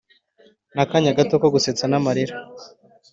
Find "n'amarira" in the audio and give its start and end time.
1.87-2.35